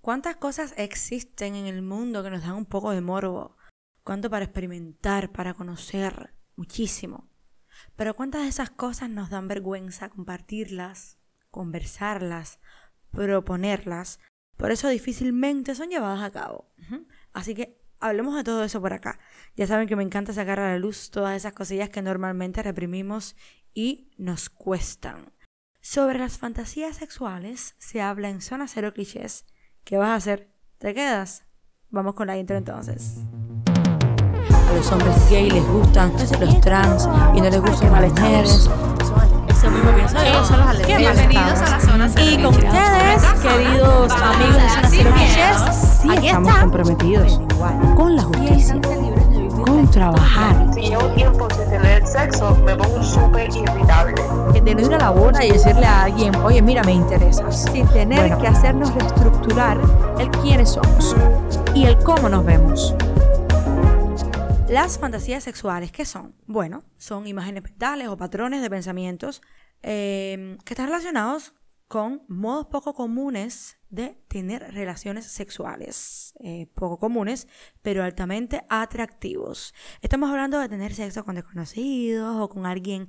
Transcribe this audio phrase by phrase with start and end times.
[0.00, 3.58] ¿Cuántas cosas existen en el mundo que nos dan un poco de morbo?
[4.02, 6.32] ¿Cuánto para experimentar, para conocer?
[6.56, 7.28] Muchísimo.
[7.96, 11.18] Pero ¿cuántas de esas cosas nos dan vergüenza compartirlas,
[11.50, 12.60] conversarlas,
[13.10, 14.20] proponerlas?
[14.56, 16.72] Por eso difícilmente son llevadas a cabo.
[17.34, 19.20] Así que hablemos de todo eso por acá.
[19.54, 23.36] Ya saben que me encanta sacar a la luz todas esas cosillas que normalmente reprimimos
[23.74, 25.34] y nos cuestan.
[25.82, 29.44] Sobre las fantasías sexuales se habla en Zona Cero Clichés
[29.90, 30.48] ¿Qué vas a hacer?
[30.78, 31.42] ¿Te quedas?
[31.88, 33.16] Vamos con la intro entonces.
[33.66, 38.70] A los hombres gay les gustan los trans y no les gustan las mujeres.
[39.48, 40.44] Eso mismo pienso yo.
[40.44, 45.10] Son los Bienvenidos a la zona Y con ustedes, queridos amigos de Zona Cero
[45.72, 47.40] sí estamos comprometidos
[47.96, 48.80] con la justicia
[49.66, 50.70] con trabajar.
[52.10, 54.14] Sexo, me pongo súper irritable.
[54.52, 57.64] De no ir a la boda y decirle a alguien, oye, mira, me interesas.
[57.72, 59.78] Sin tener que hacernos reestructurar
[60.18, 61.16] el quiénes somos
[61.74, 62.94] y el cómo nos vemos.
[64.68, 66.34] Las fantasías sexuales, ¿qué son?
[66.46, 69.42] Bueno, son imágenes mentales o patrones de pensamientos
[69.82, 71.54] eh, que están relacionados
[71.90, 76.34] con modos poco comunes de tener relaciones sexuales.
[76.38, 77.48] Eh, poco comunes,
[77.82, 79.74] pero altamente atractivos.
[80.00, 83.08] Estamos hablando de tener sexo con desconocidos o con alguien,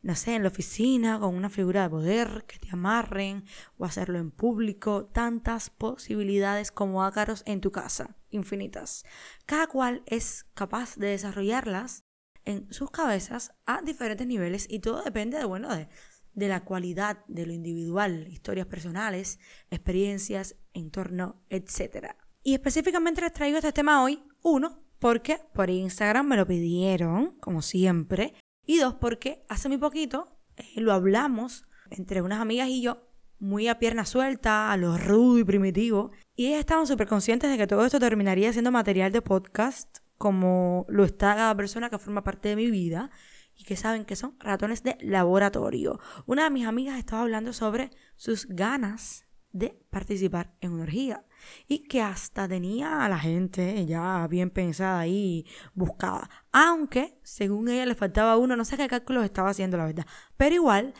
[0.00, 3.44] no sé, en la oficina, con una figura de poder, que te amarren
[3.76, 5.04] o hacerlo en público.
[5.12, 9.04] Tantas posibilidades como ácaros en tu casa, infinitas.
[9.44, 12.06] Cada cual es capaz de desarrollarlas
[12.46, 15.90] en sus cabezas a diferentes niveles y todo depende de, bueno, de
[16.34, 19.38] de la cualidad de lo individual, historias personales,
[19.70, 22.14] experiencias, entorno, etc.
[22.42, 27.62] Y específicamente les traigo este tema hoy, uno, porque por Instagram me lo pidieron, como
[27.62, 33.08] siempre, y dos, porque hace muy poquito eh, lo hablamos entre unas amigas y yo,
[33.38, 37.58] muy a pierna suelta, a lo rudo y primitivo, y ellas estaban súper conscientes de
[37.58, 42.22] que todo esto terminaría siendo material de podcast, como lo está cada persona que forma
[42.22, 43.10] parte de mi vida,
[43.56, 46.00] y que saben que son ratones de laboratorio.
[46.26, 51.24] Una de mis amigas estaba hablando sobre sus ganas de participar en una orgía
[51.66, 56.30] y que hasta tenía a la gente ya bien pensada y buscada.
[56.52, 60.06] Aunque, según ella, le faltaba uno, no sé qué cálculos estaba haciendo, la verdad.
[60.36, 60.94] Pero igual,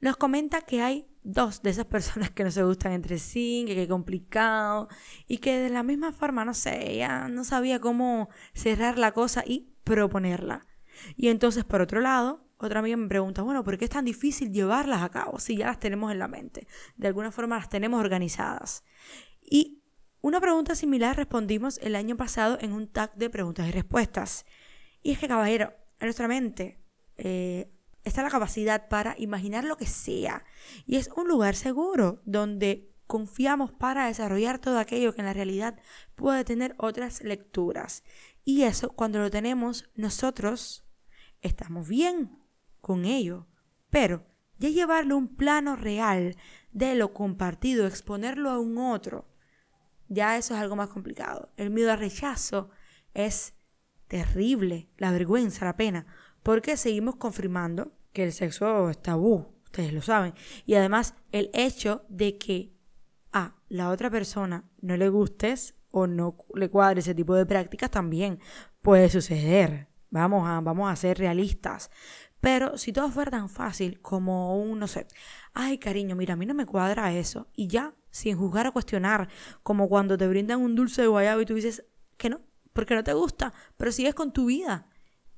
[0.00, 3.74] nos comenta que hay dos de esas personas que no se gustan entre sí, que
[3.74, 4.88] qué complicado,
[5.26, 9.42] y que de la misma forma, no sé, ella no sabía cómo cerrar la cosa
[9.46, 10.67] y proponerla.
[11.16, 14.52] Y entonces, por otro lado, otra amiga me pregunta, bueno, ¿por qué es tan difícil
[14.52, 16.66] llevarlas a cabo si ya las tenemos en la mente?
[16.96, 18.84] De alguna forma las tenemos organizadas.
[19.40, 19.82] Y
[20.20, 24.44] una pregunta similar respondimos el año pasado en un tag de preguntas y respuestas.
[25.02, 26.80] Y es que, caballero, en nuestra mente
[27.16, 27.72] eh,
[28.02, 30.44] está la capacidad para imaginar lo que sea.
[30.86, 35.78] Y es un lugar seguro donde confiamos para desarrollar todo aquello que en la realidad
[36.16, 38.02] puede tener otras lecturas.
[38.44, 40.84] Y eso, cuando lo tenemos nosotros,
[41.42, 42.38] estamos bien
[42.80, 43.46] con ello,
[43.90, 44.26] pero
[44.58, 46.36] ya llevarlo a un plano real
[46.72, 49.28] de lo compartido, exponerlo a un otro,
[50.08, 51.52] ya eso es algo más complicado.
[51.56, 52.70] El miedo al rechazo
[53.14, 53.54] es
[54.08, 56.06] terrible, la vergüenza, la pena,
[56.42, 60.34] porque seguimos confirmando que el sexo es tabú, ustedes lo saben,
[60.64, 62.72] y además el hecho de que
[63.32, 67.90] a la otra persona no le gustes o no le cuadre ese tipo de prácticas
[67.90, 68.40] también
[68.80, 69.87] puede suceder.
[70.10, 71.90] Vamos a, vamos a ser realistas.
[72.40, 75.06] Pero si todo fuera tan fácil como un, no sé,
[75.54, 77.48] ay cariño, mira, a mí no me cuadra eso.
[77.54, 79.28] Y ya, sin juzgar o cuestionar,
[79.62, 81.84] como cuando te brindan un dulce de guayaba y tú dices
[82.16, 82.40] que no,
[82.72, 84.86] porque no te gusta, pero sigues con tu vida.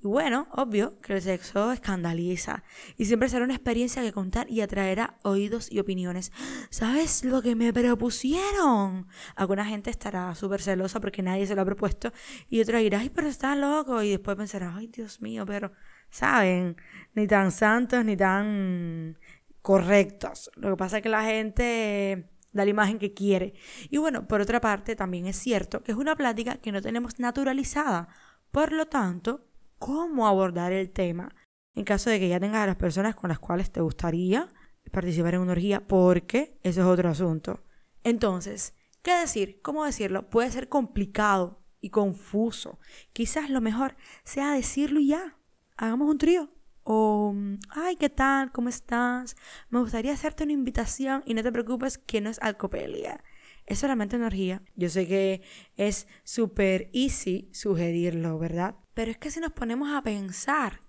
[0.03, 2.63] Y bueno, obvio que el sexo escandaliza
[2.97, 6.33] y siempre será una experiencia que contar y atraerá oídos y opiniones.
[6.71, 9.09] ¿Sabes lo que me propusieron?
[9.37, 12.15] Alguna gente estará súper celosa porque nadie se lo ha propuesto
[12.49, 14.03] y otra dirá, ay, pero está loco.
[14.03, 15.73] Y después pensará, ay, Dios mío, pero,
[16.09, 16.77] ¿saben?
[17.15, 19.19] Ni tan santos ni tan
[19.61, 20.51] correctos.
[20.57, 23.53] Lo que pasa es que la gente da la imagen que quiere.
[23.91, 27.19] Y bueno, por otra parte, también es cierto que es una plática que no tenemos
[27.19, 28.09] naturalizada.
[28.51, 29.50] Por lo tanto,
[29.81, 31.35] cómo abordar el tema
[31.75, 34.49] en caso de que ya tengas a las personas con las cuales te gustaría
[34.93, 37.65] participar en una orgía, porque eso es otro asunto.
[38.05, 39.61] Entonces, ¿qué decir?
[39.63, 40.29] ¿Cómo decirlo?
[40.29, 42.79] Puede ser complicado y confuso.
[43.13, 45.39] Quizás lo mejor sea decirlo ya.
[45.77, 46.51] Hagamos un trío.
[46.83, 47.35] O,
[47.71, 48.53] ay, ¿qué tal?
[48.53, 49.37] ¿Cómo estás?
[49.71, 53.23] Me gustaría hacerte una invitación y no te preocupes que no es alcopelia.
[53.65, 54.63] Es solamente energía.
[54.75, 55.43] Yo sé que
[55.77, 58.75] es súper easy sugerirlo, ¿verdad?
[58.95, 60.81] Pero es que si nos ponemos a pensar,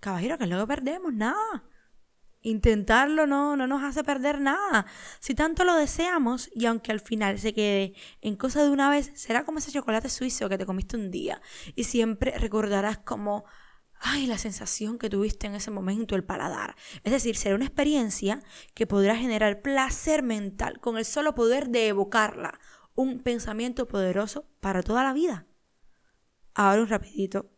[0.00, 1.64] caballero, que luego perdemos nada.
[2.42, 4.86] Intentarlo no, no nos hace perder nada.
[5.18, 9.12] Si tanto lo deseamos y aunque al final se quede en cosa de una vez,
[9.14, 11.42] será como ese chocolate suizo que te comiste un día
[11.74, 13.44] y siempre recordarás como,
[13.98, 16.76] ay, la sensación que tuviste en ese momento, el paladar.
[17.04, 21.88] Es decir, será una experiencia que podrá generar placer mental con el solo poder de
[21.88, 22.58] evocarla,
[22.94, 25.46] un pensamiento poderoso para toda la vida.
[26.62, 27.50] Ahora un rapidito.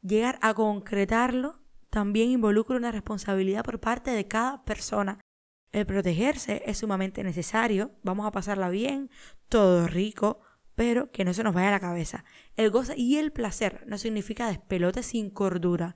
[0.00, 1.60] Llegar a concretarlo
[1.90, 5.20] también involucra una responsabilidad por parte de cada persona.
[5.70, 9.10] El protegerse es sumamente necesario, vamos a pasarla bien,
[9.48, 10.40] todo rico,
[10.74, 12.24] pero que no se nos vaya a la cabeza.
[12.56, 15.94] El goce y el placer no significa despelote sin cordura.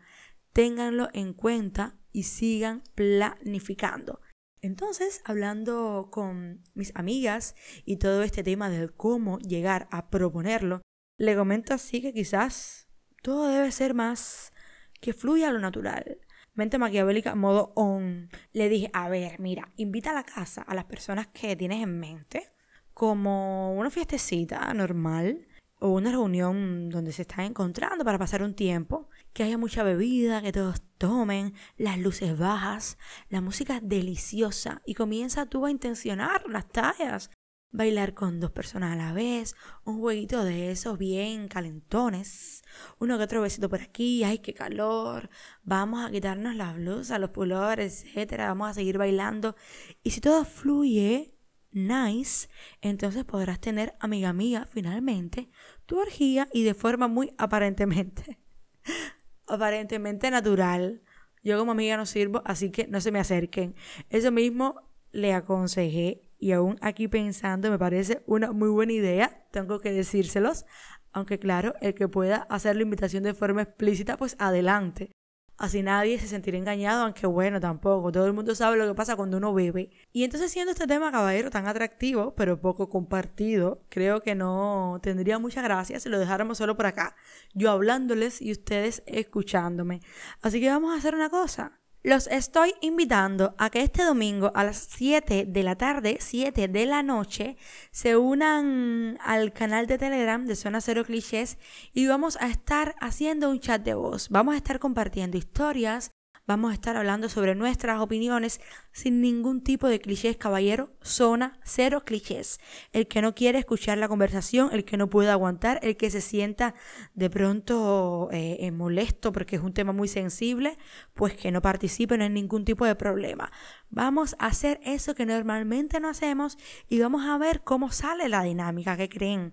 [0.52, 4.20] Ténganlo en cuenta y sigan planificando.
[4.60, 10.82] Entonces, hablando con mis amigas y todo este tema del cómo llegar a proponerlo,
[11.18, 12.88] le comento así que quizás
[13.22, 14.52] todo debe ser más
[15.00, 16.18] que fluya lo natural.
[16.54, 18.30] Mente maquiavélica, modo on.
[18.52, 21.98] Le dije, a ver, mira, invita a la casa a las personas que tienes en
[21.98, 22.50] mente
[22.94, 25.46] como una fiestecita normal
[25.78, 30.40] o una reunión donde se están encontrando para pasar un tiempo, que haya mucha bebida,
[30.40, 32.96] que todos tomen, las luces bajas,
[33.28, 37.30] la música deliciosa y comienza tú a intencionar las tallas,
[37.76, 42.64] bailar con dos personas a la vez, un jueguito de esos bien calentones,
[42.98, 45.28] uno que otro besito por aquí, ay, qué calor,
[45.62, 49.56] vamos a quitarnos las blusas, los pulores, etcétera, vamos a seguir bailando.
[50.02, 51.36] Y si todo fluye
[51.70, 52.48] nice,
[52.80, 55.50] entonces podrás tener, amiga mía, finalmente,
[55.84, 58.40] tu orgía y de forma muy aparentemente,
[59.46, 61.02] aparentemente natural.
[61.42, 63.76] Yo como amiga no sirvo, así que no se me acerquen.
[64.08, 64.80] Eso mismo
[65.12, 70.64] le aconsejé y aún aquí pensando me parece una muy buena idea, tengo que decírselos,
[71.12, 75.10] aunque claro, el que pueda hacer la invitación de forma explícita, pues adelante.
[75.58, 78.12] Así nadie se sentirá engañado, aunque bueno, tampoco.
[78.12, 79.90] Todo el mundo sabe lo que pasa cuando uno bebe.
[80.12, 85.40] Y entonces siendo este tema, caballero, tan atractivo, pero poco compartido, creo que no tendría
[85.40, 87.16] mucha gracia si lo dejáramos solo por acá.
[87.54, 90.00] Yo hablándoles y ustedes escuchándome.
[90.42, 91.80] Así que vamos a hacer una cosa.
[92.06, 96.86] Los estoy invitando a que este domingo a las 7 de la tarde, 7 de
[96.86, 97.56] la noche,
[97.90, 101.58] se unan al canal de Telegram de Zona Cero Clichés
[101.92, 104.28] y vamos a estar haciendo un chat de voz.
[104.28, 106.12] Vamos a estar compartiendo historias,
[106.46, 108.60] Vamos a estar hablando sobre nuestras opiniones
[108.92, 110.92] sin ningún tipo de clichés, caballero.
[111.02, 112.60] Zona cero clichés.
[112.92, 116.20] El que no quiere escuchar la conversación, el que no puede aguantar, el que se
[116.20, 116.74] sienta
[117.14, 120.78] de pronto eh, eh, molesto porque es un tema muy sensible,
[121.14, 123.50] pues que no participe, no hay ningún tipo de problema.
[123.90, 126.58] Vamos a hacer eso que normalmente no hacemos
[126.88, 129.52] y vamos a ver cómo sale la dinámica que creen.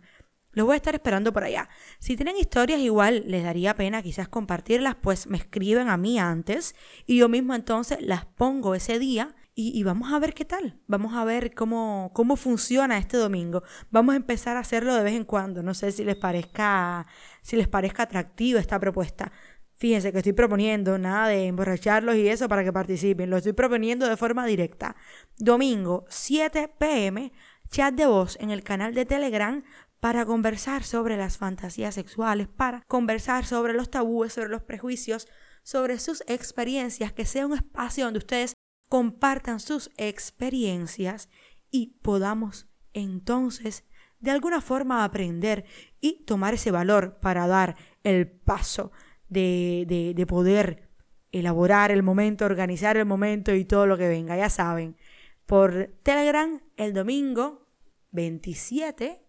[0.53, 1.69] Los voy a estar esperando por allá.
[1.99, 6.75] Si tienen historias igual, les daría pena quizás compartirlas, pues me escriben a mí antes
[7.05, 10.79] y yo mismo entonces las pongo ese día y, vamos a ver qué tal.
[10.87, 13.61] Vamos a ver cómo, cómo funciona este domingo.
[13.91, 15.61] Vamos a empezar a hacerlo de vez en cuando.
[15.61, 17.05] No sé si les parezca,
[17.43, 19.31] si les parezca atractiva esta propuesta.
[19.75, 23.29] Fíjense que estoy proponiendo nada de emborracharlos y eso para que participen.
[23.29, 24.95] Lo estoy proponiendo de forma directa.
[25.37, 27.31] Domingo, 7 pm,
[27.69, 29.63] chat de voz en el canal de Telegram
[30.03, 35.29] para conversar sobre las fantasías sexuales, para conversar sobre los tabúes, sobre los prejuicios,
[35.63, 38.53] sobre sus experiencias, que sea un espacio donde ustedes
[38.89, 41.29] compartan sus experiencias
[41.71, 43.85] y podamos entonces
[44.19, 45.63] de alguna forma aprender
[46.01, 48.91] y tomar ese valor para dar el paso
[49.29, 50.89] de, de, de poder
[51.31, 54.97] elaborar el momento, organizar el momento y todo lo que venga, ya saben.
[55.45, 57.69] Por Telegram el domingo
[58.11, 59.23] 27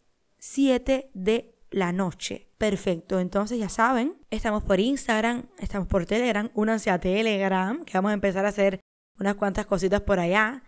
[0.47, 2.51] 7 de la noche.
[2.59, 8.11] Perfecto, entonces ya saben, estamos por Instagram, estamos por Telegram, únanse a Telegram, que vamos
[8.11, 8.79] a empezar a hacer
[9.19, 10.63] unas cuantas cositas por allá.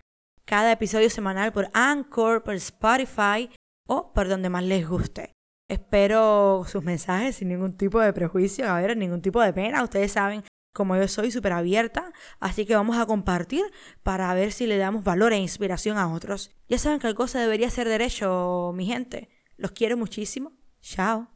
[0.47, 3.51] Cada episodio semanal por Anchor, por Spotify
[3.87, 5.35] o por donde más les guste.
[5.69, 9.85] Espero sus mensajes sin ningún tipo de prejuicio, a ver, ningún tipo de pena.
[9.85, 10.43] Ustedes saben
[10.75, 13.65] como yo soy súper abierta, así que vamos a compartir
[14.03, 16.51] para ver si le damos valor e inspiración a otros.
[16.67, 19.36] Ya saben que el cosa debería ser derecho, mi gente.
[19.57, 20.53] Los quiero muchísimo.
[20.81, 21.36] Chao.